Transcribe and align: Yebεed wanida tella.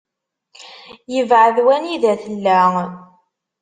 Yebεed 1.13 1.55
wanida 1.65 2.13
tella. 2.23 2.61